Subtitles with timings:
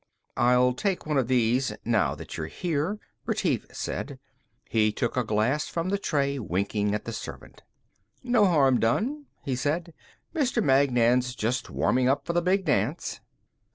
[0.37, 4.17] "I'll take one of these, now that you're here," Retief said.
[4.67, 7.61] He took a glass from the tray, winking at the servant.
[8.23, 9.93] "No harm done," he said.
[10.33, 10.63] "Mr.
[10.63, 13.19] Magnan's just warming up for the big dance."